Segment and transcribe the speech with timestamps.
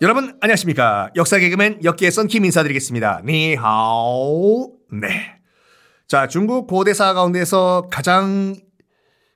[0.00, 1.10] 여러분 안녕하십니까?
[1.16, 3.22] 역사 개그맨 역기의 썬킴 인사드리겠습니다.
[3.24, 4.72] 你好.
[4.92, 5.40] 네.
[6.06, 8.54] 자 중국 고대사 가운데서 가장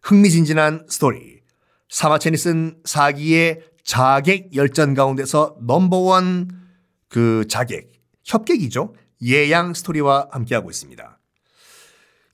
[0.03, 1.41] 흥미진진한 스토리.
[1.89, 6.49] 쓴 사기의 자객 열전 가운데서 number one
[7.09, 7.91] 그 자객
[8.23, 8.95] 협객이죠.
[9.21, 11.19] 예양 스토리와 함께하고 있습니다.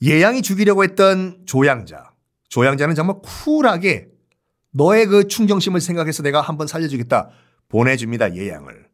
[0.02, 2.12] 예양이 죽이려고 했던 조양자.
[2.50, 4.08] 조양자는 정말 쿨하게
[4.72, 7.30] 너의 그 충정심을 생각해서 내가 한번 살려주겠다
[7.68, 8.86] 보내줍니다, 예양을.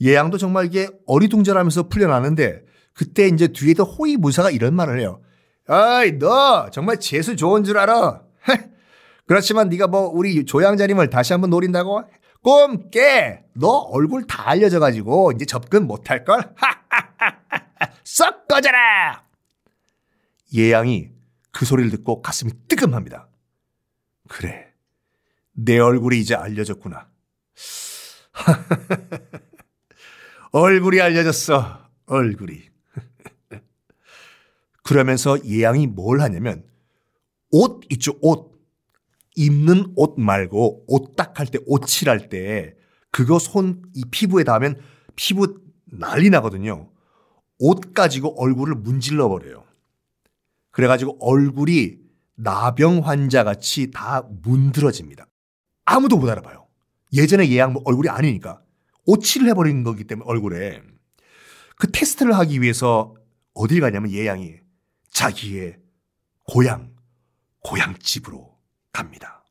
[0.00, 2.62] 예양도 정말 이게 어리둥절하면서 풀려나는데
[2.92, 5.20] 그때 이제 뒤에도 호위 무사가 이런 말을 해요.
[5.68, 8.22] 아이, 너 정말 재수 좋은 줄 알아.
[9.26, 12.02] 그렇지만 네가 뭐 우리 조양자님을 다시 한번 노린다고?
[12.42, 13.44] 꿈 깨!
[13.54, 16.54] 너 얼굴 다 알려져 가지고 이제 접근 못할 걸.
[18.04, 19.24] 썩 꺼져라.
[20.54, 21.10] 예양이
[21.50, 23.28] 그 소리를 듣고 가슴이 뜨끔합니다.
[24.28, 24.66] 그래.
[25.52, 27.08] 내 얼굴이 이제 알려졌구나.
[30.52, 31.88] 얼굴이 알려졌어.
[32.06, 32.62] 얼굴이.
[34.82, 36.64] 그러면서 예양이 뭘 하냐면
[37.50, 38.12] 옷 있죠.
[38.20, 38.54] 옷.
[39.38, 42.74] 입는 옷 말고 옷 딱 할 때, 옷 칠할 때
[43.10, 44.80] 그거 손 이 피부에 닿으면
[45.14, 46.90] 피부 난리 나거든요.
[47.58, 49.64] 옷 가지고 얼굴을 문질러 버려요.
[50.70, 51.98] 그래가지고 얼굴이
[52.36, 55.26] 나병 환자 같이 다 문드러집니다.
[55.84, 56.65] 아무도 못 알아봐요.
[57.12, 58.62] 예전에 예양 뭐 얼굴이 아니니까
[59.04, 60.82] 오치를 해버린 거기 때문에 얼굴에
[61.76, 63.14] 그 테스트를 하기 위해서
[63.54, 64.56] 어딜 가냐면 예양이
[65.10, 65.78] 자기의
[66.46, 66.94] 고향
[67.62, 68.56] 고향집으로
[68.92, 69.44] 갑니다.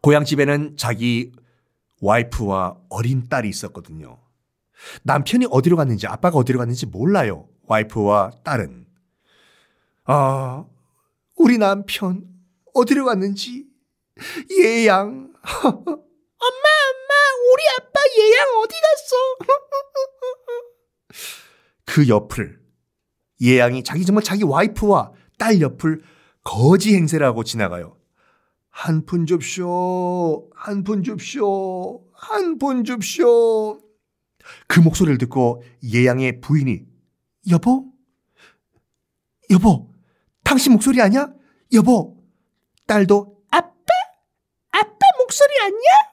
[0.00, 1.32] 고향집에는 자기
[2.00, 4.18] 와이프와 어린 딸이 있었거든요.
[5.02, 7.48] 남편이 어디로 갔는지 아빠가 어디로 갔는지 몰라요.
[7.62, 8.86] 와이프와 딸은.
[10.04, 10.64] 아,
[11.36, 12.24] 우리 남편
[12.74, 13.66] 어디로 갔는지
[14.58, 15.34] 예양
[16.38, 17.14] 엄마, 엄마,
[17.52, 19.16] 우리 아빠 예양 어디 갔어?
[21.86, 22.60] 그 옆을
[23.40, 26.02] 예양이 자기 정말 자기 와이프와 딸 옆을
[26.44, 27.96] 거지 행세를 하고 지나가요.
[28.70, 33.80] 한 푼 줍쇼, 한 푼 줍쇼, 한 푼 줍쇼.
[34.68, 36.84] 그 목소리를 듣고 예양의 부인이
[37.50, 37.86] 여보?
[39.50, 39.90] 여보,
[40.44, 41.32] 당신 목소리 아니야?
[41.72, 42.16] 여보,
[42.86, 43.72] 딸도 아빠?
[44.72, 46.05] 아빠 목소리 아니야?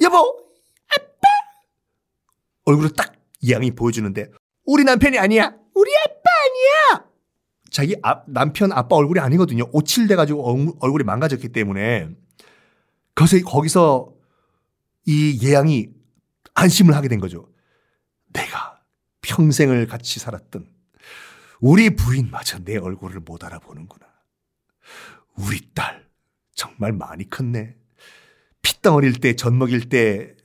[0.00, 0.16] 여보,
[0.88, 1.28] 아빠!
[2.64, 4.30] 얼굴을 딱 이 양이 보여주는데,
[4.64, 5.54] 우리 남편이 아니야!
[5.74, 6.30] 우리 아빠
[6.94, 7.06] 아니야!
[7.70, 9.64] 자기 아, 남편 아빠 얼굴이 아니거든요.
[9.70, 12.08] 오칠돼가지고 얼굴이 망가졌기 때문에.
[13.12, 14.14] 그래서 거기서
[15.06, 15.88] 이 예양이
[16.54, 17.50] 안심을 하게 된 거죠.
[18.32, 18.80] 내가
[19.20, 20.70] 평생을 같이 살았던
[21.60, 24.06] 우리 부인마저 내 얼굴을 못 알아보는구나.
[25.36, 26.08] 우리 딸
[26.54, 27.76] 정말 많이 컸네.
[28.84, 30.36] 핏덩어릴 때, 젖 먹일 때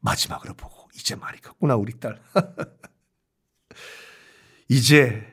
[0.00, 2.20] 마지막으로 보고 이제 많이 컸구나 우리 딸.
[4.68, 5.24] 이제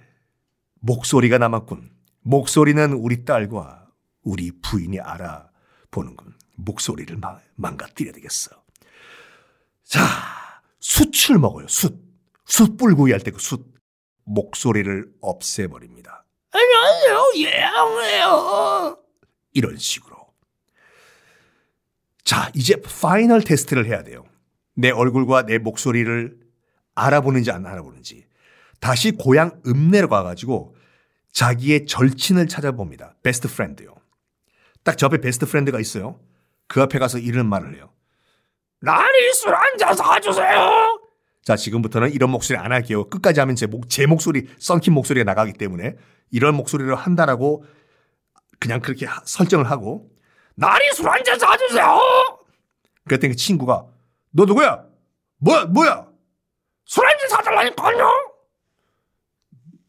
[0.80, 1.90] 목소리가 남았군.
[2.22, 3.88] 목소리는 우리 딸과
[4.22, 6.36] 우리 부인이 알아보는군.
[6.58, 7.20] 목소리를
[7.56, 8.52] 망가뜨려야 되겠어.
[9.84, 10.00] 자,
[10.80, 11.68] 숯을 먹어요.
[11.68, 12.00] 숯.
[12.46, 13.72] 숯불구이 할 때 그 숯.
[14.24, 16.26] 목소리를 없애버립니다.
[16.52, 17.32] 안녕하세요.
[17.38, 18.98] 예영이에요.
[19.54, 20.11] 이런 식으로.
[22.24, 24.24] 자, 이제 파이널 테스트를 해야 돼요.
[24.76, 26.38] 내 얼굴과 내 목소리를
[26.96, 28.26] 알아보는지 안 알아보는지.
[28.80, 30.76] 다시 고향 읍내로 가가지고
[31.32, 33.16] 자기의 절친을 찾아봅니다.
[33.24, 33.96] best friend요.
[34.84, 36.20] 딱 저 앞에 best friend가 있어요.
[36.68, 37.92] 그 앞에 가서 이런 말을 해요.
[38.82, 41.00] 나리 술 한잔 사주세요.
[41.44, 43.08] 자, 지금부터는 이런 목소리 안 할게요.
[43.10, 45.96] 끝까지 하면 제, 목, 제 목소리, 썬킴 목소리가 나가기 때문에
[46.32, 47.64] 이런 목소리를 한다라고
[48.60, 50.10] 그냥 그렇게 설정을 하고
[50.62, 51.98] 나리 술 한 잔 사주세요.
[53.06, 53.88] 그랬더니 그 친구가
[54.32, 54.86] 너 누구야?
[55.38, 56.08] 뭐야 뭐야?
[56.86, 58.08] 술 한 잔 사달라니까요.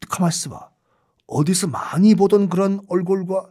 [0.09, 0.69] 가만 있어봐.
[1.27, 3.49] 어디서 많이 보던 그런 얼굴과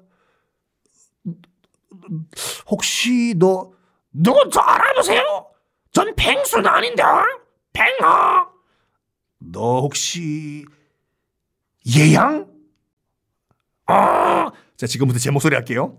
[2.67, 3.73] 혹시 너
[4.13, 5.47] 누구 저 알아보세요?
[5.93, 7.03] 전 뱅수는 아닌데
[7.73, 8.49] 뱅아.
[9.39, 10.65] 너 혹시
[11.87, 12.51] 예양?
[13.87, 15.99] 아, 자 지금부터 제 목소리 할게요.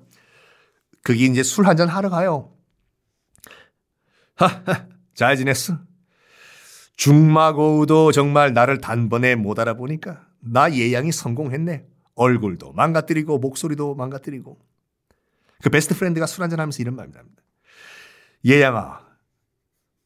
[1.04, 2.54] 그게 이제 술 한잔 하러 가요.
[4.36, 5.78] 하하, 잘 지냈어?
[6.96, 11.86] 죽마고우도 정말 나를 단번에 못 알아보니까 나 예양이 성공했네.
[12.16, 14.58] 얼굴도 망가뜨리고 목소리도 망가뜨리고.
[15.62, 17.22] 그 best friend가 술 한잔 하면서 이런 말입니다.
[18.46, 19.02] 예양아,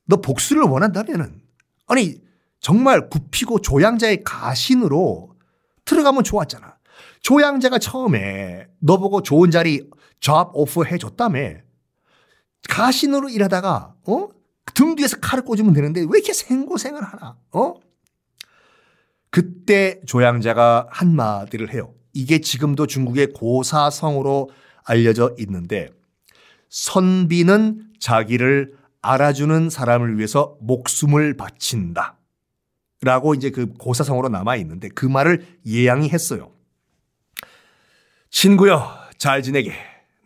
[0.05, 1.41] 너 복수를 원한다면은
[1.87, 2.21] 아니
[2.59, 5.35] 정말 굽히고 조양자의 가신으로
[5.85, 6.77] 들어가면 좋았잖아.
[7.21, 9.89] 조양자가 처음에 너 보고 좋은 자리
[10.19, 11.39] 잡 오프 해줬다며.
[12.69, 14.29] 가신으로 일하다가, 어?
[14.73, 17.37] 등 뒤에서 칼을 꽂으면 되는데 왜 이렇게 생고생을 하나?
[17.51, 17.73] 어?
[19.29, 21.93] 그때 조향자가 한마디를 해요.
[22.13, 24.49] 이게 지금도 중국의 고사성으로
[24.83, 25.89] 알려져 있는데
[26.69, 32.17] 선비는 자기를 알아주는 사람을 위해서 목숨을 바친다.
[33.01, 36.51] 라고 이제 그 고사성어로 남아 있는데 그 말을 예양이 했어요.
[38.29, 38.87] 친구여,
[39.17, 39.73] 잘 지내게.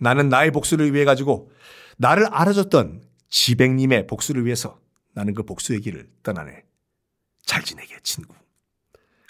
[0.02, 1.52] 나는 나의 복수를 위해 가지고
[1.98, 4.80] 나를 알아줬던 지백님의 복수를 위해서
[5.14, 6.64] 나는 그 복수의 길을 떠나네.
[7.46, 8.34] 잘 지내게, 친구.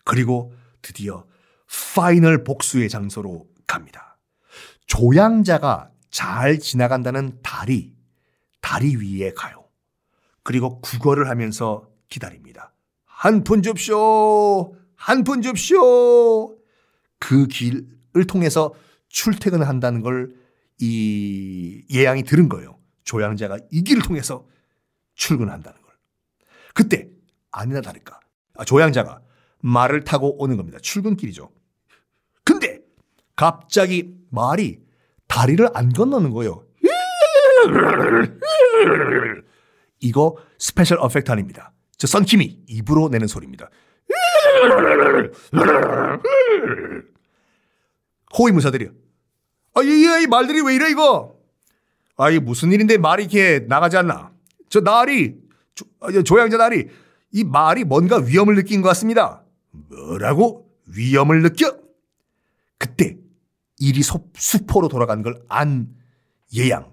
[0.05, 1.25] 그리고 드디어
[1.95, 4.17] 파이널 복수의 장소로 갑니다.
[4.87, 7.93] 조향자가 잘 지나간다는 다리,
[8.61, 9.65] 다리 위에 가요.
[10.43, 12.73] 그리고 국어를 하면서 기다립니다.
[13.05, 14.75] 한 푼 줍쇼!
[14.95, 16.57] 한 푼 줍쇼!
[17.19, 18.73] 그 길을 통해서
[19.09, 20.33] 출퇴근을 한다는 걸
[20.81, 22.79] 이 예양이 들은 거예요.
[23.03, 24.45] 조향자가 이 길을 통해서
[25.15, 25.93] 출근한다는 걸.
[26.73, 27.09] 그때
[27.51, 28.19] 아니나 다를까.
[28.55, 29.21] 아, 조향자가
[29.59, 30.79] 말을 타고 오는 겁니다.
[30.79, 31.51] 출근길이죠.
[32.43, 32.79] 근데
[33.35, 34.79] 갑자기 말이
[35.27, 36.65] 다리를 안 건너는 거예요.
[39.99, 41.73] 이거 special effect 아닙니다.
[41.97, 43.69] 저 썬킴이 입으로 내는 소리입니다.
[48.37, 49.00] 호위무사들이요.
[49.73, 51.37] 아, 이, 이, 이 말들이 왜 이래, 이거?
[52.17, 54.31] 아, 이 무슨 일인데 말이 이렇게 나가지 않나?
[54.69, 55.35] 저 나리,
[55.73, 56.87] 조, 아, 조양자 나리,
[57.31, 59.43] 이 말이 뭔가 위험을 느낀 것 같습니다.
[59.71, 60.69] 뭐라고?
[60.87, 61.77] 위험을 느껴?
[62.77, 63.17] 그때
[63.79, 65.87] 일이 수포로 돌아가는 걸안
[66.53, 66.91] 예양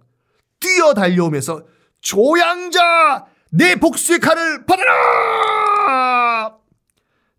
[0.61, 1.65] 뛰어 달려오면서
[2.01, 6.57] 조양자 내 복수의 칼을 받아라!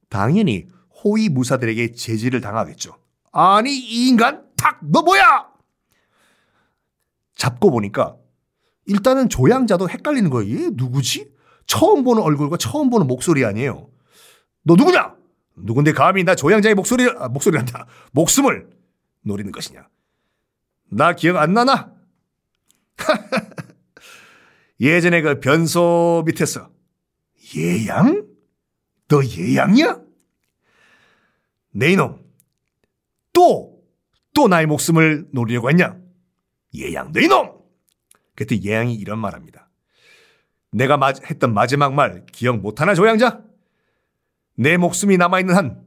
[0.09, 0.67] 당연히
[1.03, 2.97] 호위 무사들에게 제지를 당하겠죠.
[3.31, 5.47] 아니 이 인간 탁 너 뭐야?
[7.35, 8.17] 잡고 보니까
[8.85, 10.53] 일단은 조양자도 헷갈리는 거예요.
[10.65, 11.31] 얘 누구지?
[11.65, 13.89] 처음 보는 얼굴과 처음 보는 목소리 아니에요.
[14.63, 15.15] 너 누구냐?
[15.55, 17.85] 누군데 감히 나 조양자의 목소리 아, 목소리란다.
[18.11, 18.69] 목숨을
[19.21, 19.87] 노리는 것이냐?
[20.91, 21.93] 나 기억 안 나나?
[24.81, 26.69] 예전에 그 변소 밑에서
[27.55, 28.25] 예양?
[29.07, 29.99] 너 예양이야?
[31.71, 32.19] 네 이놈
[33.33, 33.68] 또,
[34.39, 35.97] 또 나의 목숨을 노리려고 했냐?
[36.73, 37.59] 예양 네 이놈!
[38.37, 39.69] 그때 예양이 이런 말합니다.
[40.71, 43.43] 내가 마, 했던 마지막 말 기억 못하나 조양자?
[44.55, 45.85] 내 목숨이 남아있는 한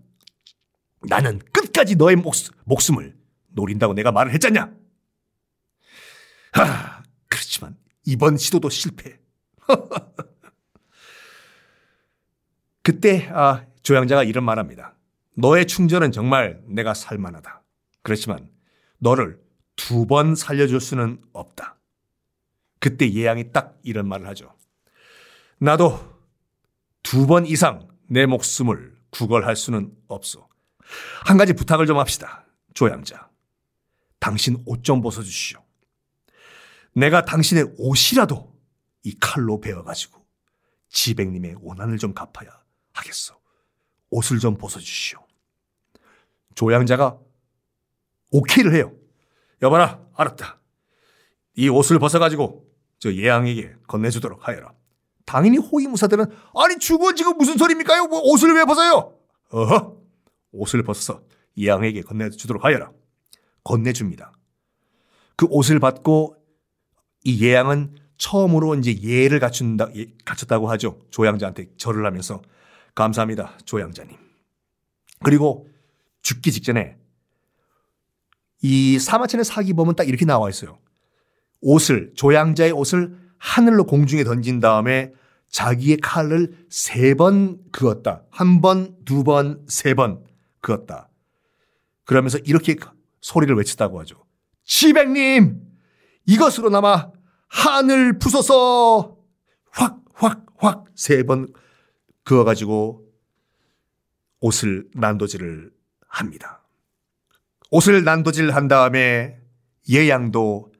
[1.09, 2.35] 나는 끝까지 너의 목,
[2.65, 3.17] 목숨 을
[3.53, 4.71] 노린다고 내가 말을 했잖냐?
[6.53, 7.75] 하, 그렇지만
[8.05, 9.19] 이번 시도도 실패.
[12.83, 14.95] 그때 아, 조양자가 이런 말합니다.
[15.39, 17.62] 너의 충전은 정말 내가 살만하다.
[18.03, 18.51] 그렇지만
[18.99, 19.41] 너를
[19.77, 21.79] 두 번 살려줄 수는 없다.
[22.79, 24.55] 그때 예양이 딱 이런 말을 하죠.
[25.59, 25.99] 나도
[27.03, 30.49] 두 번 이상 내 목숨을 구걸할 수는 없어.
[31.25, 32.47] 한 가지 부탁을 좀 합시다.
[32.75, 33.31] 조양자.
[34.19, 35.63] 당신 옷 좀 벗어주시오.
[36.95, 38.53] 내가 당신의 옷이라도
[39.05, 40.25] 이 칼로 베어가지고
[40.91, 42.51] 지백님의 원한을 좀 갚아야
[42.93, 43.35] 하겠소.
[44.11, 45.19] 옷을 좀 벗어주시오.
[46.55, 47.19] 조양자가
[48.33, 48.93] 오케이를 해요.
[49.63, 50.59] 여봐라, 알았다.
[51.55, 52.67] 이 옷을 벗어가지고
[52.99, 54.73] 저 예양에게 건네주도록 하여라.
[55.25, 58.07] 당연히 호위무사들은 아니 죽어 지금 무슨 소리입니까요?
[58.07, 59.17] 뭐 옷을 왜 벗어요?
[59.51, 59.97] 어허,
[60.53, 61.23] 옷을 벗어서
[61.57, 62.91] 예양에게 건네주도록 하여라.
[63.65, 64.33] 건네줍니다.
[65.37, 66.37] 그 옷을 받고
[67.25, 71.01] 이 예양은 처음으로 이제 예를 갖춘다, 예, 갖췄다고 하죠.
[71.11, 72.41] 조양자한테 절을 하면서
[72.95, 74.17] 감사합니다, 조양자님.
[75.25, 75.69] 그리고
[76.23, 76.97] 죽기 직전에
[78.63, 80.79] 이 사마천의 사기범은 딱 이렇게 나와 있어요.
[81.61, 85.13] 옷을, 조양자의 옷을 하늘로 공중에 던진 다음에
[85.49, 88.23] 자기의 칼을 세 번 그었다.
[88.31, 90.25] 한 번, 두 번, 세 번
[90.61, 91.09] 그었다.
[92.05, 92.77] 그러면서 이렇게
[93.21, 94.25] 소리를 외쳤다고 하죠.
[94.65, 95.61] 지백님!
[96.27, 97.11] 이것으로나마
[97.49, 99.17] 하늘 부숴서
[99.71, 101.53] 확, 확, 확 세 번
[102.25, 103.05] 그어가지고
[104.41, 105.73] 옷을 난도질을
[106.07, 106.62] 합니다.
[107.73, 109.39] 옷을 난도질 한 다음에
[109.89, 110.71] 예양도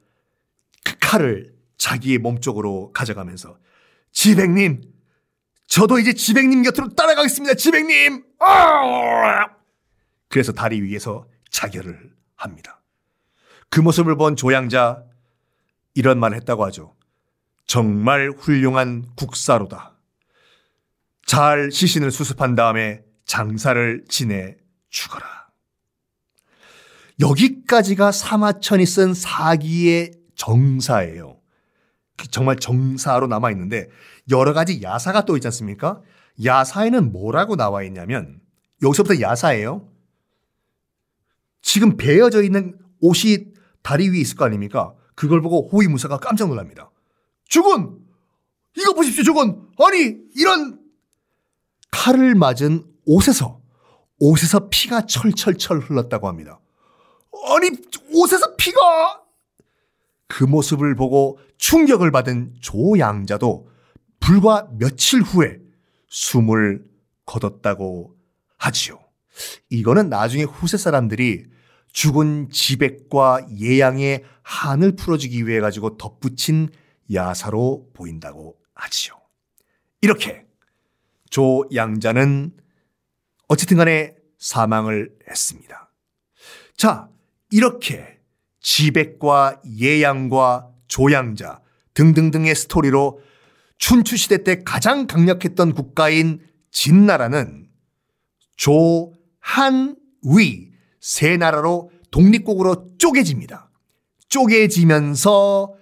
[0.83, 3.57] 그 칼을 자기의 몸 쪽으로 가져가면서
[4.11, 4.83] 지백님,
[5.65, 7.55] 저도 이제 지백님 곁으로 따라가겠습니다.
[7.55, 8.23] 지백님!
[8.39, 9.47] 아!
[10.29, 12.79] 그래서 다리 위에서 자결을 합니다.
[13.69, 15.03] 그 모습을 본 조양자
[15.95, 16.95] 이런 말 했다고 하죠.
[17.65, 19.97] 정말 훌륭한 국사로다.
[21.25, 24.57] 잘 시신을 수습한 다음에 장사를 지내
[24.91, 25.42] 죽어라.
[27.19, 31.39] 여기까지가 사마천이 쓴 사기의 정사예요.
[32.31, 33.89] 정말 정사로 남아 있는데
[34.29, 36.01] 여러 가지 야사가 또 있지 않습니까?
[36.43, 38.39] 야사에는 뭐라고 나와 있냐면
[38.81, 39.89] 여기서부터 야사예요.
[41.61, 44.93] 지금 베어져 있는 옷이 다리 위에 있을 거 아닙니까?
[45.15, 46.91] 그걸 보고 호위무사가 깜짝 놀랍니다.
[47.47, 47.99] 죽은
[48.77, 50.79] 이거 보십시오, 저건 아니 이런
[51.91, 53.61] 칼을 맞은 옷에서
[54.19, 56.59] 옷에서 피가 철철철 흘렀다고 합니다.
[57.47, 57.69] 아니
[58.11, 59.23] 옷에서 피가
[60.27, 63.69] 그 모습을 보고 충격을 받은 조양자도
[64.19, 65.59] 불과 며칠 후에
[66.07, 66.85] 숨을
[67.25, 68.15] 거뒀다고
[68.57, 68.99] 하지요.
[69.69, 71.45] 이거는 나중에 후세 사람들이
[71.91, 76.69] 죽은 지백과 예양의 한을 풀어주기 위해 가지고 덧붙인
[77.13, 79.19] 야사로 보인다고 하지요.
[80.01, 80.45] 이렇게
[81.29, 82.55] 조양자는
[83.47, 85.91] 어쨌든 간에 사망을 했습니다.
[86.75, 87.09] 자,
[87.53, 88.19] 이렇게
[88.59, 91.61] 지백과 예양과 조양자
[91.93, 93.21] 등등등의 스토리로
[93.77, 96.39] 춘추시대 때 가장 강력했던 국가인
[96.71, 97.69] 진나라는
[98.57, 103.69] 조, 한, 위 세 나라로 독립국으로 쪼개집니다.
[104.29, 105.73] 쪼개지면서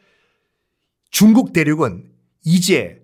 [1.11, 2.11] 중국 대륙은
[2.43, 3.03] 이제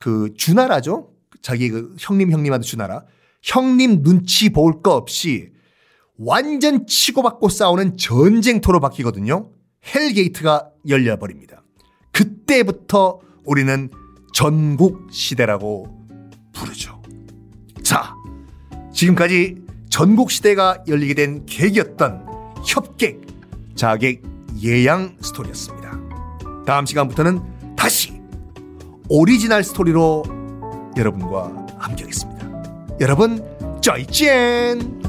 [0.00, 1.14] 그 주나라죠.
[1.40, 3.04] 자기 그 형님 형님한테 주나라.
[3.44, 5.52] 형님 눈치 볼 거 없이
[6.18, 9.50] 완전 치고받고 싸우는 전쟁터로 바뀌거든요.
[9.94, 11.62] hell gate가 열려버립니다.
[12.12, 13.90] 그때부터 우리는
[14.32, 15.86] 전국 시대라고
[16.52, 17.02] 부르죠.
[17.82, 18.14] 자,
[18.92, 19.56] 지금까지
[19.90, 22.26] 전국 시대가 열리게 된 계기였던
[22.66, 23.20] 협객,
[23.74, 24.22] 자객,
[24.62, 26.00] 예양 스토리였습니다.
[26.66, 28.20] 다음 시간부터는 다시
[29.08, 30.24] 오리지널 스토리로
[30.96, 32.96] 여러분과 함께하겠습니다.
[33.00, 33.44] 여러분,
[33.82, 35.05] 再见!